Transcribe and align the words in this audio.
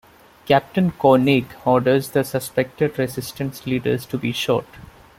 Captain 0.47 0.89
Koenig 0.97 1.45
orders 1.63 2.09
the 2.09 2.23
suspected 2.23 2.97
resistance 2.97 3.67
leaders 3.67 4.03
to 4.03 4.17
be 4.17 4.31
shot. 4.31 4.65